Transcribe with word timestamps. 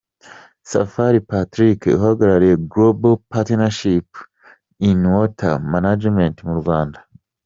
Safari 0.71 1.19
Patrick 1.29 1.79
uhagarariye 1.97 2.55
Global 2.73 3.13
Partnership 3.31 4.07
in 4.89 4.97
Water 5.15 5.53
Management 5.73 6.37
mu 6.47 6.55
Rwanda. 6.61 6.99